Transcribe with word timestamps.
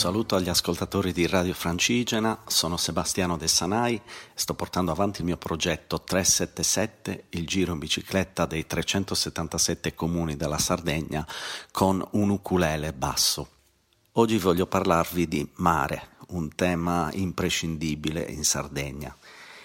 Saluto 0.00 0.34
agli 0.34 0.48
ascoltatori 0.48 1.12
di 1.12 1.26
Radio 1.26 1.52
Francigena, 1.52 2.44
sono 2.46 2.78
Sebastiano 2.78 3.36
De 3.36 3.46
Sanai 3.46 4.00
sto 4.32 4.54
portando 4.54 4.92
avanti 4.92 5.20
il 5.20 5.26
mio 5.26 5.36
progetto 5.36 6.00
377, 6.00 7.24
il 7.28 7.46
giro 7.46 7.74
in 7.74 7.78
bicicletta 7.80 8.46
dei 8.46 8.66
377 8.66 9.94
comuni 9.94 10.36
della 10.36 10.56
Sardegna 10.56 11.26
con 11.70 12.02
un 12.12 12.30
ukulele 12.30 12.94
basso. 12.94 13.48
Oggi 14.12 14.38
voglio 14.38 14.64
parlarvi 14.64 15.28
di 15.28 15.46
mare, 15.56 16.12
un 16.28 16.48
tema 16.54 17.10
imprescindibile 17.12 18.22
in 18.22 18.42
Sardegna. 18.42 19.14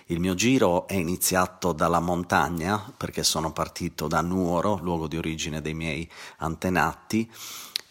Il 0.08 0.20
mio 0.20 0.34
giro 0.34 0.86
è 0.86 0.96
iniziato 0.96 1.72
dalla 1.72 2.02
montagna 2.02 2.94
perché 2.98 3.24
sono 3.24 3.54
partito 3.54 4.08
da 4.08 4.20
Nuoro, 4.20 4.80
luogo 4.82 5.08
di 5.08 5.16
origine 5.16 5.62
dei 5.62 5.74
miei 5.74 6.12
antenati, 6.40 7.32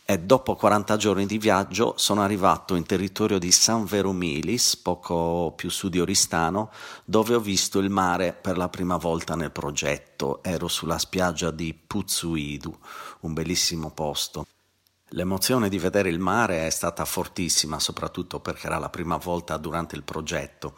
e 0.06 0.18
dopo 0.18 0.54
40 0.54 0.96
giorni 0.98 1.24
di 1.24 1.38
viaggio 1.38 1.94
sono 1.96 2.22
arrivato 2.22 2.74
in 2.74 2.84
territorio 2.84 3.38
di 3.38 3.50
San 3.50 3.86
Veromilis, 3.86 4.76
poco 4.76 5.54
più 5.56 5.70
su 5.70 5.88
di 5.88 5.98
Oristano, 5.98 6.70
dove 7.06 7.34
ho 7.34 7.40
visto 7.40 7.78
il 7.78 7.88
mare 7.88 8.34
per 8.34 8.58
la 8.58 8.68
prima 8.68 8.98
volta 8.98 9.34
nel 9.34 9.50
progetto. 9.50 10.42
Ero 10.42 10.68
sulla 10.68 10.98
spiaggia 10.98 11.50
di 11.50 11.72
Puzzuidu, 11.72 12.78
un 13.20 13.32
bellissimo 13.32 13.90
posto. 13.92 14.46
L'emozione 15.08 15.70
di 15.70 15.78
vedere 15.78 16.10
il 16.10 16.18
mare 16.18 16.66
è 16.66 16.70
stata 16.70 17.06
fortissima, 17.06 17.78
soprattutto 17.78 18.40
perché 18.40 18.66
era 18.66 18.78
la 18.78 18.90
prima 18.90 19.16
volta 19.16 19.56
durante 19.56 19.96
il 19.96 20.02
progetto. 20.02 20.74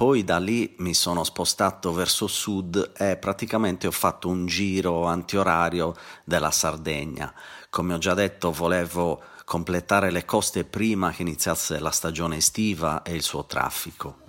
Poi 0.00 0.24
da 0.24 0.38
lì 0.38 0.76
mi 0.78 0.94
sono 0.94 1.24
spostato 1.24 1.92
verso 1.92 2.26
sud 2.26 2.92
e 2.96 3.18
praticamente 3.18 3.86
ho 3.86 3.90
fatto 3.90 4.30
un 4.30 4.46
giro 4.46 5.04
antiorario 5.04 5.94
della 6.24 6.50
Sardegna. 6.50 7.30
Come 7.68 7.92
ho 7.92 7.98
già 7.98 8.14
detto, 8.14 8.50
volevo 8.50 9.22
completare 9.44 10.10
le 10.10 10.24
coste 10.24 10.64
prima 10.64 11.10
che 11.10 11.20
iniziasse 11.20 11.78
la 11.80 11.90
stagione 11.90 12.36
estiva 12.36 13.02
e 13.02 13.12
il 13.14 13.20
suo 13.20 13.44
traffico. 13.44 14.20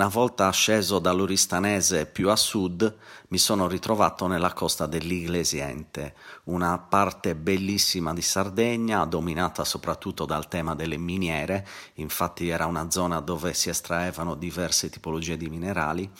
Una 0.00 0.08
volta 0.08 0.50
sceso 0.50 0.98
dall'Oristanese 0.98 2.06
più 2.06 2.30
a 2.30 2.36
sud, 2.36 2.96
mi 3.28 3.36
sono 3.36 3.68
ritrovato 3.68 4.26
nella 4.26 4.54
costa 4.54 4.86
dell'Iglesiente, 4.86 6.14
una 6.44 6.78
parte 6.78 7.34
bellissima 7.34 8.14
di 8.14 8.22
Sardegna, 8.22 9.04
dominata 9.04 9.62
soprattutto 9.62 10.24
dal 10.24 10.48
tema 10.48 10.74
delle 10.74 10.96
miniere, 10.96 11.68
infatti 11.96 12.48
era 12.48 12.64
una 12.64 12.90
zona 12.90 13.20
dove 13.20 13.52
si 13.52 13.68
estraevano 13.68 14.36
diverse 14.36 14.88
tipologie 14.88 15.36
di 15.36 15.50
minerali, 15.50 16.10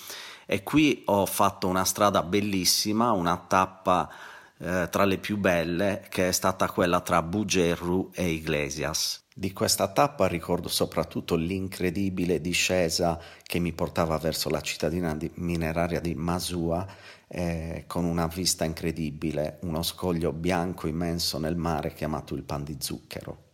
e 0.44 0.62
qui 0.62 1.02
ho 1.06 1.24
fatto 1.24 1.66
una 1.66 1.86
strada 1.86 2.22
bellissima, 2.22 3.12
una 3.12 3.38
tappa 3.38 4.10
eh, 4.58 4.88
tra 4.90 5.06
le 5.06 5.16
più 5.16 5.38
belle, 5.38 6.04
che 6.10 6.28
è 6.28 6.32
stata 6.32 6.68
quella 6.68 7.00
tra 7.00 7.22
Bugerru 7.22 8.10
e 8.12 8.28
Iglesias. 8.28 9.22
Di 9.40 9.54
questa 9.54 9.88
tappa 9.88 10.26
ricordo 10.26 10.68
soprattutto 10.68 11.34
l'incredibile 11.34 12.42
discesa 12.42 13.18
che 13.42 13.58
mi 13.58 13.72
portava 13.72 14.18
verso 14.18 14.50
la 14.50 14.60
cittadina 14.60 15.16
di, 15.16 15.30
mineraria 15.36 15.98
di 15.98 16.14
Masua 16.14 16.86
eh, 17.26 17.84
con 17.86 18.04
una 18.04 18.26
vista 18.26 18.66
incredibile, 18.66 19.56
uno 19.62 19.82
scoglio 19.82 20.32
bianco 20.32 20.88
immenso 20.88 21.38
nel 21.38 21.56
mare 21.56 21.94
chiamato 21.94 22.34
il 22.34 22.42
Pan 22.42 22.64
di 22.64 22.76
Zucchero. 22.80 23.44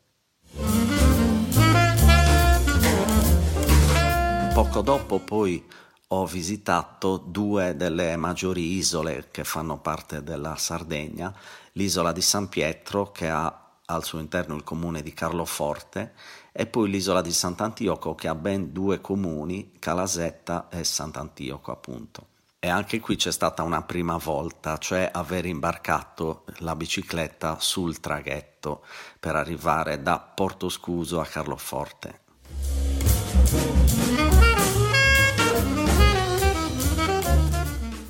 Poco 4.55 4.81
dopo 4.81 5.21
poi 5.21 5.65
ho 6.09 6.27
visitato 6.27 7.17
due 7.17 7.77
delle 7.77 8.17
maggiori 8.17 8.75
isole 8.75 9.29
che 9.31 9.45
fanno 9.45 9.79
parte 9.79 10.25
della 10.25 10.57
Sardegna, 10.57 11.33
l'isola 11.75 12.11
di 12.11 12.23
San 12.23 12.49
Pietro 12.49 13.13
che 13.13 13.29
ha 13.29 13.66
al 13.87 14.05
suo 14.05 14.19
interno 14.19 14.55
il 14.57 14.65
comune 14.65 15.03
di 15.03 15.13
Carloforte 15.13 16.15
e 16.53 16.67
poi 16.67 16.91
l'isola 16.91 17.21
di 17.21 17.33
Sant'Antioco 17.33 18.15
che 18.15 18.29
ha 18.29 18.35
ben 18.35 18.73
due 18.73 19.01
comuni, 19.01 19.73
Calasetta 19.79 20.69
e 20.71 20.85
Sant'Antioco 20.85 21.71
appunto. 21.71 22.27
E 22.59 22.69
anche 22.69 22.99
qui 22.99 23.17
c'è 23.17 23.31
stata 23.31 23.63
una 23.63 23.83
prima 23.83 24.17
volta, 24.17 24.79
cioè 24.79 25.09
aver 25.13 25.47
imbarcato 25.47 26.45
la 26.59 26.75
bicicletta 26.75 27.59
sul 27.61 28.01
traghetto 28.01 28.85
per 29.21 29.37
arrivare 29.37 30.03
da 30.03 30.19
Porto 30.19 30.69
Scuso 30.69 31.21
a 31.21 31.27
Carloforte. 31.27 32.21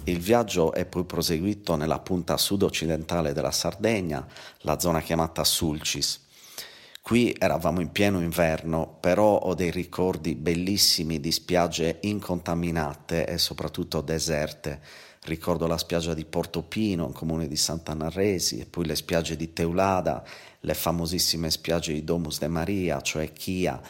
Il 0.08 0.20
viaggio 0.20 0.72
è 0.72 0.84
poi 0.86 1.04
proseguito 1.04 1.74
nella 1.74 1.98
punta 1.98 2.36
sud-occidentale 2.36 3.32
della 3.32 3.50
Sardegna, 3.50 4.24
la 4.58 4.78
zona 4.78 5.00
chiamata 5.00 5.42
Sulcis. 5.42 6.24
Qui 7.02 7.34
eravamo 7.36 7.80
in 7.80 7.90
pieno 7.90 8.20
inverno, 8.20 8.98
però 9.00 9.36
ho 9.36 9.54
dei 9.54 9.72
ricordi 9.72 10.36
bellissimi 10.36 11.18
di 11.18 11.32
spiagge 11.32 11.98
incontaminate 12.02 13.26
e 13.26 13.36
soprattutto 13.36 14.00
deserte. 14.00 14.80
Ricordo 15.24 15.66
la 15.66 15.76
spiaggia 15.76 16.14
di 16.14 16.24
Portopino, 16.24 17.10
comune 17.10 17.48
di 17.48 17.56
Sant'Anarresi, 17.56 18.60
e 18.60 18.66
poi 18.66 18.86
le 18.86 18.94
spiagge 18.94 19.34
di 19.34 19.52
Teulada, 19.52 20.22
le 20.60 20.74
famosissime 20.74 21.50
spiagge 21.50 21.92
di 21.92 22.04
Domus 22.04 22.38
de 22.38 22.46
Maria, 22.46 23.00
cioè 23.00 23.32
Chia, 23.32 23.80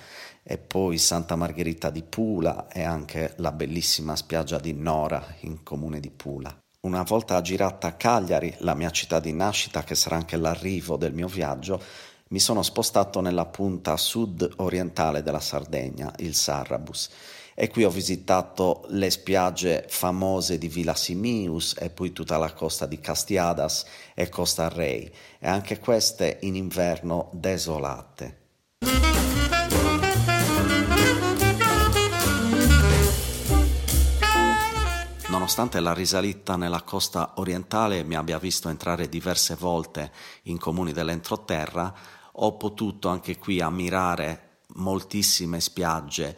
e 0.48 0.58
poi 0.58 0.96
Santa 0.96 1.34
Margherita 1.34 1.90
di 1.90 2.04
Pula 2.04 2.68
e 2.68 2.84
anche 2.84 3.34
la 3.38 3.50
bellissima 3.50 4.14
spiaggia 4.14 4.60
di 4.60 4.72
Nora 4.72 5.34
in 5.40 5.64
comune 5.64 5.98
di 5.98 6.10
Pula. 6.10 6.56
Una 6.82 7.02
volta 7.02 7.40
girata 7.40 7.88
a 7.88 7.92
Cagliari, 7.94 8.54
la 8.58 8.74
mia 8.74 8.90
città 8.90 9.18
di 9.18 9.32
nascita, 9.32 9.82
che 9.82 9.96
sarà 9.96 10.14
anche 10.14 10.36
l'arrivo 10.36 10.96
del 10.96 11.12
mio 11.12 11.26
viaggio, 11.26 11.82
mi 12.28 12.38
sono 12.38 12.62
spostato 12.62 13.20
nella 13.20 13.46
punta 13.46 13.96
sud-orientale 13.96 15.24
della 15.24 15.40
Sardegna, 15.40 16.12
il 16.18 16.36
Sarrabus, 16.36 17.10
e 17.52 17.68
qui 17.68 17.82
ho 17.82 17.90
visitato 17.90 18.84
le 18.90 19.10
spiagge 19.10 19.86
famose 19.88 20.58
di 20.58 20.68
Villa 20.68 20.94
Simius 20.94 21.74
e 21.76 21.90
poi 21.90 22.12
tutta 22.12 22.36
la 22.36 22.52
costa 22.52 22.86
di 22.86 23.00
Castiadas 23.00 23.84
e 24.14 24.28
Costa 24.28 24.68
Rei, 24.68 25.10
e 25.40 25.48
anche 25.48 25.80
queste 25.80 26.38
in 26.42 26.54
inverno 26.54 27.30
desolate. 27.32 28.44
Nonostante 35.46 35.78
la 35.78 35.94
risalita 35.94 36.56
nella 36.56 36.82
costa 36.82 37.34
orientale 37.36 38.02
mi 38.02 38.16
abbia 38.16 38.36
visto 38.36 38.68
entrare 38.68 39.08
diverse 39.08 39.54
volte 39.54 40.10
in 40.42 40.58
comuni 40.58 40.90
dell'entroterra, 40.90 41.94
ho 42.32 42.56
potuto 42.56 43.08
anche 43.08 43.38
qui 43.38 43.60
ammirare 43.60 44.62
moltissime 44.74 45.60
spiagge. 45.60 46.36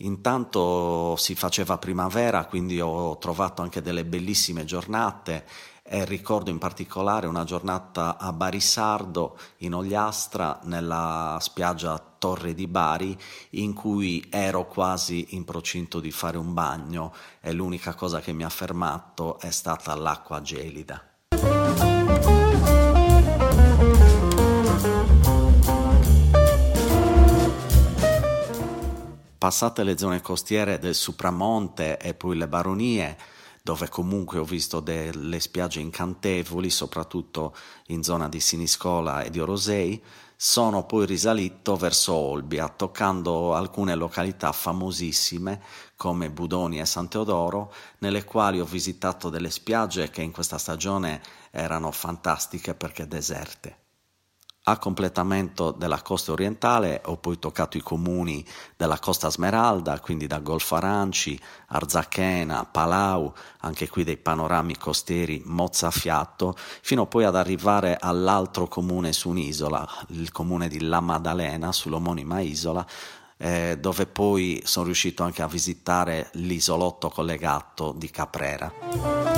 Intanto 0.00 1.16
si 1.16 1.34
faceva 1.34 1.78
primavera, 1.78 2.44
quindi 2.44 2.82
ho 2.82 3.16
trovato 3.16 3.62
anche 3.62 3.80
delle 3.80 4.04
bellissime 4.04 4.66
giornate 4.66 5.46
e 5.92 6.04
ricordo 6.04 6.50
in 6.50 6.58
particolare 6.58 7.26
una 7.26 7.42
giornata 7.42 8.16
a 8.16 8.32
Barisardo 8.32 9.36
in 9.58 9.74
Ogliastra 9.74 10.60
nella 10.62 11.36
spiaggia 11.40 12.00
Torre 12.16 12.54
di 12.54 12.68
Bari 12.68 13.18
in 13.50 13.72
cui 13.72 14.24
ero 14.30 14.68
quasi 14.68 15.34
in 15.34 15.44
procinto 15.44 15.98
di 15.98 16.12
fare 16.12 16.38
un 16.38 16.54
bagno 16.54 17.12
e 17.40 17.52
l'unica 17.52 17.94
cosa 17.94 18.20
che 18.20 18.32
mi 18.32 18.44
ha 18.44 18.48
fermato 18.48 19.40
è 19.40 19.50
stata 19.50 19.92
l'acqua 19.96 20.40
gelida. 20.40 21.02
Passate 29.38 29.82
le 29.82 29.98
zone 29.98 30.20
costiere 30.20 30.78
del 30.78 30.94
Supramonte 30.94 31.98
e 31.98 32.14
poi 32.14 32.36
le 32.36 32.46
baronie, 32.46 33.16
dove 33.62 33.88
comunque 33.88 34.38
ho 34.38 34.44
visto 34.44 34.80
delle 34.80 35.40
spiagge 35.40 35.80
incantevoli, 35.80 36.70
soprattutto 36.70 37.54
in 37.86 38.02
zona 38.02 38.28
di 38.28 38.40
Siniscola 38.40 39.22
e 39.22 39.30
di 39.30 39.40
Orosei, 39.40 40.02
sono 40.42 40.86
poi 40.86 41.04
risalito 41.04 41.76
verso 41.76 42.14
Olbia, 42.14 42.68
toccando 42.68 43.54
alcune 43.54 43.94
località 43.94 44.52
famosissime 44.52 45.60
come 45.96 46.30
Budoni 46.30 46.80
e 46.80 46.86
San 46.86 47.08
Teodoro, 47.08 47.70
nelle 47.98 48.24
quali 48.24 48.58
ho 48.58 48.64
visitato 48.64 49.28
delle 49.28 49.50
spiagge 49.50 50.08
che 50.08 50.22
in 50.22 50.32
questa 50.32 50.56
stagione 50.56 51.20
erano 51.50 51.90
fantastiche 51.90 52.74
perché 52.74 53.06
deserte. 53.06 53.89
A 54.62 54.76
completamento 54.76 55.70
della 55.70 56.02
costa 56.02 56.32
orientale 56.32 57.00
ho 57.06 57.16
poi 57.16 57.38
toccato 57.38 57.78
i 57.78 57.80
comuni 57.80 58.44
della 58.76 58.98
costa 58.98 59.30
Smeralda, 59.30 59.98
quindi 60.00 60.26
da 60.26 60.38
Golfo 60.38 60.74
Aranci, 60.74 61.40
Arzachena, 61.68 62.66
Palau, 62.66 63.32
anche 63.60 63.88
qui 63.88 64.04
dei 64.04 64.18
panorami 64.18 64.76
costieri 64.76 65.40
mozzafiato, 65.46 66.54
fino 66.82 67.06
poi 67.06 67.24
ad 67.24 67.36
arrivare 67.36 67.96
all'altro 67.98 68.68
comune 68.68 69.14
su 69.14 69.30
un'isola, 69.30 69.88
il 70.08 70.30
comune 70.30 70.68
di 70.68 70.82
La 70.82 71.00
Maddalena, 71.00 71.72
sull'omonima 71.72 72.40
isola, 72.40 72.86
eh, 73.38 73.78
dove 73.80 74.04
poi 74.04 74.60
sono 74.66 74.84
riuscito 74.84 75.22
anche 75.22 75.40
a 75.40 75.48
visitare 75.48 76.28
l'isolotto 76.34 77.08
collegato 77.08 77.94
di 77.96 78.10
Caprera. 78.10 79.29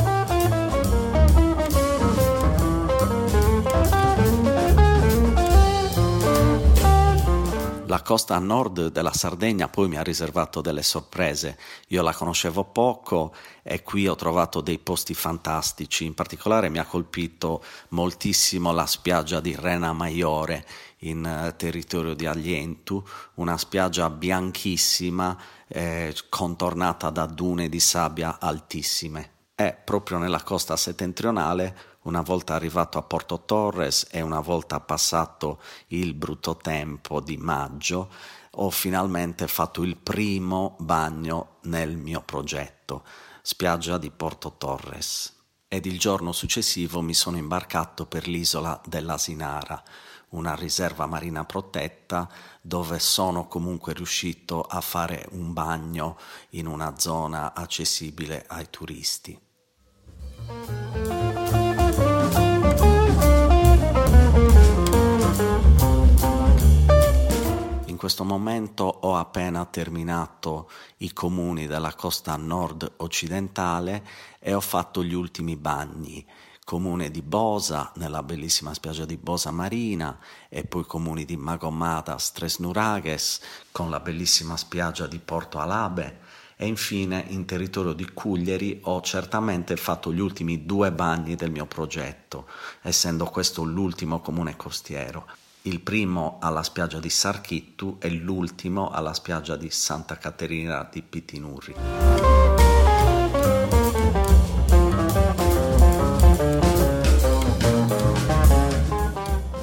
Costa 8.03 8.37
a 8.37 8.39
nord 8.39 8.89
della 8.89 9.13
Sardegna 9.13 9.69
poi 9.69 9.89
mi 9.89 9.97
ha 9.97 10.03
riservato 10.03 10.61
delle 10.61 10.83
sorprese. 10.83 11.59
Io 11.89 12.03
la 12.03 12.13
conoscevo 12.13 12.65
poco 12.65 13.35
e 13.63 13.83
qui 13.83 14.07
ho 14.07 14.15
trovato 14.15 14.61
dei 14.61 14.79
posti 14.79 15.15
fantastici. 15.15 16.05
In 16.05 16.15
particolare 16.15 16.69
mi 16.69 16.79
ha 16.79 16.85
colpito 16.85 17.63
moltissimo 17.91 18.73
la 18.73 18.87
spiaggia 18.87 19.41
di 19.41 19.57
Rena 19.59 19.93
Maiore 19.93 20.67
in 20.99 21.25
eh, 21.25 21.57
territorio 21.57 22.15
di 22.15 22.27
Aglientu, 22.27 23.03
una 23.35 23.57
spiaggia 23.57 24.11
bianchissima 24.11 25.37
eh, 25.69 26.15
contornata 26.29 27.11
da 27.11 27.27
dune 27.27 27.69
di 27.69 27.81
sabbia 27.81 28.39
altissime. 28.39 29.32
È 29.55 29.75
proprio 29.85 30.17
nella 30.17 30.43
costa 30.43 30.77
settentrionale 30.77 31.91
una 32.03 32.23
volta 32.23 32.55
arrivato 32.55 32.97
a 32.99 33.03
Porto 33.03 33.43
Torres 33.45 34.07
e 34.11 34.23
una 34.23 34.41
volta 34.41 34.81
passato 34.81 35.61
il 35.89 36.15
brutto 36.15 36.57
tempo 36.57 37.21
di 37.21 37.37
maggio, 37.37 38.11
ho 38.53 38.71
finalmente 38.71 39.47
fatto 39.47 39.83
il 39.83 39.97
primo 39.97 40.77
bagno 40.81 41.59
nel 41.63 41.97
mio 41.97 42.23
progetto, 42.23 43.05
spiaggia 43.43 43.99
di 43.99 44.11
Porto 44.11 44.55
Torres. 44.57 45.37
Ed 45.69 45.87
il 45.87 45.99
giorno 45.99 46.33
successivo 46.33 47.03
mi 47.03 47.15
sono 47.15 47.37
imbarcato 47.37 48.07
per 48.07 48.27
l'isola 48.27 48.81
dell'Asinara, 48.85 49.83
una 50.33 50.55
riserva 50.55 51.07
marina 51.07 51.45
protetta 51.45 52.29
dove 52.61 52.99
sono 52.99 53.49
comunque 53.49 53.95
riuscito 53.95 54.63
a 54.63 54.81
fare 54.81 55.27
un 55.33 55.53
bagno 55.53 56.19
in 56.51 56.67
una 56.67 56.99
zona 56.99 57.55
accessibile 57.55 58.45
ai 58.49 58.69
turisti. 58.71 59.41
questo 68.03 68.25
momento 68.25 68.83
ho 68.83 69.17
appena 69.17 69.65
terminato 69.65 70.69
i 70.97 71.13
comuni 71.13 71.69
della 71.69 71.95
costa 71.95 72.35
nord 72.35 72.95
occidentale 72.97 74.05
e 74.41 74.55
ho 74.55 74.61
fatto 74.61 75.05
gli 75.05 75.15
ultimi 75.15 75.55
bagni. 75.55 76.27
Comune 76.65 77.11
di 77.11 77.23
Bosa, 77.23 77.93
nella 77.97 78.23
bellissima 78.23 78.73
spiaggia 78.73 79.05
di 79.05 79.17
Bosa 79.17 79.51
Marina, 79.51 80.19
e 80.49 80.65
poi 80.65 80.85
comuni 80.85 81.25
di 81.25 81.37
Magomadas, 81.37 82.33
Tresnurages, 82.33 83.41
con 83.71 83.91
la 83.91 84.01
bellissima 84.01 84.57
spiaggia 84.57 85.07
di 85.07 85.19
Porto 85.19 85.59
Alabe, 85.59 86.21
e 86.57 86.67
infine 86.67 87.25
in 87.29 87.45
territorio 87.45 87.93
di 87.93 88.09
Cuglieri 88.13 88.81
ho 88.85 89.01
certamente 89.01 89.77
fatto 89.77 90.13
gli 90.13 90.21
ultimi 90.21 90.65
due 90.65 90.93
bagni 90.93 91.35
del 91.35 91.51
mio 91.51 91.67
progetto, 91.67 92.47
essendo 92.83 93.25
questo 93.27 93.65
l'ultimo 93.65 94.21
comune 94.21 94.57
costiero 94.57 95.27
il 95.63 95.81
primo 95.81 96.39
alla 96.41 96.65
spiaggia 96.65 96.99
di 96.99 97.11
Sarchittu 97.11 97.99
e 98.01 98.11
l'ultimo 98.11 98.91
alla 98.91 99.15
spiaggia 99.15 99.57
di 99.57 99.71
Santa 99.71 100.19
Caterina 100.19 100.89
di 100.91 101.03
Pitinurri. 101.03 101.75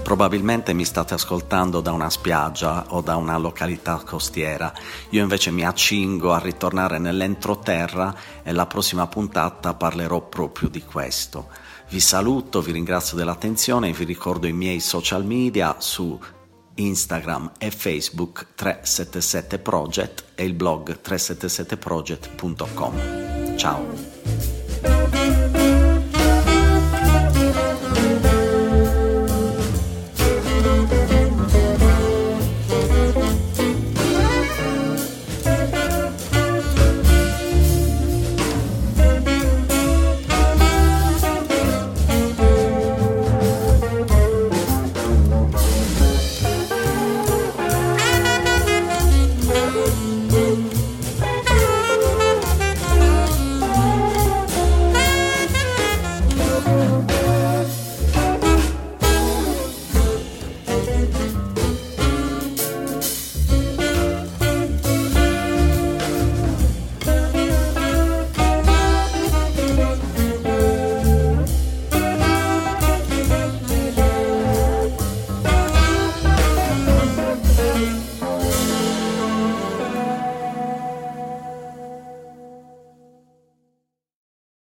Probabilmente 0.10 0.74
mi 0.74 0.86
state 0.86 1.14
ascoltando 1.14 1.82
da 1.82 1.92
una 1.92 2.10
spiaggia 2.10 2.96
o 2.96 3.02
da 3.02 3.16
una 3.16 3.38
località 3.38 4.02
costiera, 4.04 4.74
io 5.10 5.22
invece 5.22 5.52
mi 5.52 5.64
accingo 5.64 6.34
a 6.34 6.40
ritornare 6.40 6.98
nell'entroterra 6.98 8.16
e 8.42 8.52
la 8.52 8.66
prossima 8.66 9.06
puntata 9.06 9.76
parlerò 9.76 10.28
proprio 10.28 10.68
di 10.68 10.82
questo. 10.82 11.50
Vi 11.90 12.00
saluto, 12.00 12.60
vi 12.60 12.72
ringrazio 12.72 13.18
dell'attenzione 13.18 13.90
e 13.90 13.94
vi 13.94 14.06
ricordo 14.06 14.48
i 14.48 14.52
miei 14.52 14.80
social 14.80 15.24
media 15.24 15.76
su 15.78 16.20
Instagram 16.74 17.52
e 17.60 17.70
Facebook 17.70 18.48
377 18.56 19.60
Project 19.60 20.24
e 20.34 20.44
il 20.44 20.56
blog 20.56 21.02
377project.com. 21.02 23.58
Ciao! 23.58 24.49